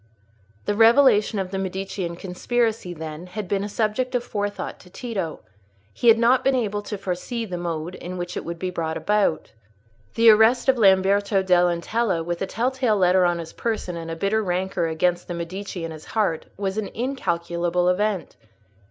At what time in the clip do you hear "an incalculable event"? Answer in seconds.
16.79-18.37